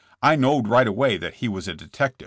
I 0.23 0.35
knowed 0.35 0.67
right 0.67 0.87
away 0.87 1.17
that 1.17 1.35
he 1.35 1.47
was 1.47 1.67
a 1.67 1.75
detective." 1.75 2.19